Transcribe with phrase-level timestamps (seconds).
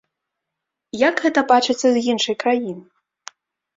[1.09, 2.77] Як гэта бачыцца з іншай краіны?